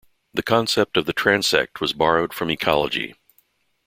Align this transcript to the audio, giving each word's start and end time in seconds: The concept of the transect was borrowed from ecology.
The 0.33 0.41
concept 0.41 0.97
of 0.97 1.05
the 1.05 1.13
transect 1.13 1.79
was 1.79 1.93
borrowed 1.93 2.33
from 2.33 2.49
ecology. 2.49 3.13